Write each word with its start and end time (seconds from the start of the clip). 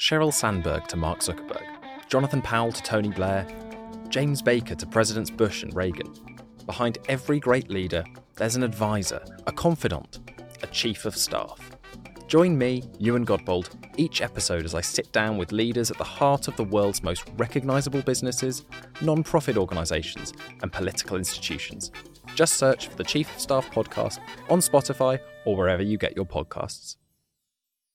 Sheryl 0.00 0.32
Sandberg 0.32 0.88
to 0.88 0.96
Mark 0.96 1.18
Zuckerberg, 1.18 1.66
Jonathan 2.08 2.40
Powell 2.40 2.72
to 2.72 2.82
Tony 2.82 3.10
Blair, 3.10 3.46
James 4.08 4.40
Baker 4.40 4.74
to 4.74 4.86
Presidents 4.86 5.28
Bush 5.28 5.62
and 5.62 5.76
Reagan. 5.76 6.10
Behind 6.64 6.96
every 7.10 7.38
great 7.38 7.68
leader, 7.68 8.02
there's 8.36 8.56
an 8.56 8.62
advisor, 8.62 9.22
a 9.46 9.52
confidant, 9.52 10.20
a 10.62 10.66
chief 10.68 11.04
of 11.04 11.14
staff. 11.14 11.72
Join 12.28 12.56
me, 12.56 12.80
Euan 12.98 13.26
Godbold, 13.26 13.74
each 13.98 14.22
episode 14.22 14.64
as 14.64 14.74
I 14.74 14.80
sit 14.80 15.12
down 15.12 15.36
with 15.36 15.52
leaders 15.52 15.90
at 15.90 15.98
the 15.98 16.04
heart 16.04 16.48
of 16.48 16.56
the 16.56 16.64
world's 16.64 17.02
most 17.02 17.28
recognisable 17.36 18.00
businesses, 18.00 18.64
non 19.02 19.22
profit 19.22 19.58
organisations, 19.58 20.32
and 20.62 20.72
political 20.72 21.18
institutions. 21.18 21.92
Just 22.34 22.54
search 22.54 22.88
for 22.88 22.96
the 22.96 23.04
Chief 23.04 23.30
of 23.34 23.38
Staff 23.38 23.70
podcast 23.70 24.18
on 24.48 24.60
Spotify 24.60 25.20
or 25.44 25.56
wherever 25.56 25.82
you 25.82 25.98
get 25.98 26.16
your 26.16 26.24
podcasts. 26.24 26.96